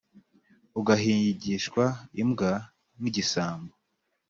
[0.79, 1.83] ugahigishwa
[2.21, 2.51] imbwa
[2.99, 3.73] nk’igisambo